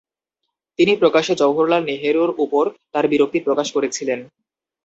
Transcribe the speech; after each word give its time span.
তিনি 0.79 0.93
প্রকাশ্যে 0.95 1.33
জওহরলাল 1.35 1.81
নেহেরুর 1.85 2.31
উপর 2.37 2.63
তার 2.93 3.05
বিরক্তি 3.07 3.39
প্রকাশ 3.39 3.67
করেছিলেন। 3.71 4.19